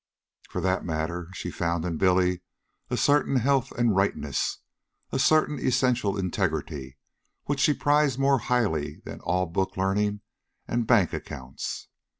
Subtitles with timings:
[0.49, 2.41] For that matter, she found in Billy
[2.89, 4.57] a certain health and rightness,
[5.11, 6.97] a certain essential integrity,
[7.43, 10.21] which she prized more highly than all book learning
[10.67, 11.87] and bank accounts.